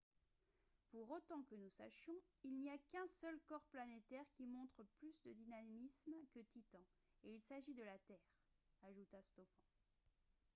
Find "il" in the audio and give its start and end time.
2.43-2.57, 7.31-7.41